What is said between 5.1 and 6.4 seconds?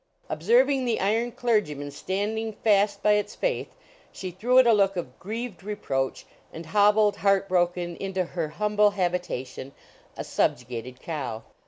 grieved reproach